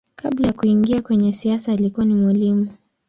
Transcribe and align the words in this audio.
Kabla 0.15 0.47
ya 0.47 0.53
kuingia 0.53 1.01
kwenye 1.01 1.33
siasa 1.33 1.71
alikuwa 1.71 2.05
ni 2.05 2.13
mwalimu. 2.13 2.69